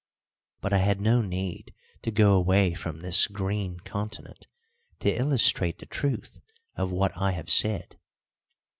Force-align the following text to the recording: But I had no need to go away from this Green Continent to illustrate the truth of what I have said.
But 0.61 0.73
I 0.73 0.77
had 0.79 0.99
no 0.99 1.21
need 1.21 1.75
to 2.01 2.09
go 2.09 2.33
away 2.33 2.73
from 2.73 3.01
this 3.01 3.27
Green 3.27 3.79
Continent 3.81 4.47
to 5.01 5.11
illustrate 5.15 5.77
the 5.77 5.85
truth 5.85 6.39
of 6.75 6.91
what 6.91 7.15
I 7.15 7.33
have 7.33 7.51
said. 7.51 7.97